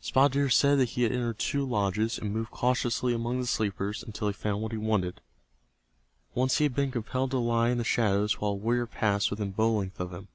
[0.00, 4.00] Spotted Deer said that he had entered two lodges, and moved cautiously among the sleepers
[4.04, 5.20] until he found what he wanted.
[6.36, 9.50] Once he had been compelled to lie in the shadows while a warrior passed within
[9.50, 10.28] bow length of him.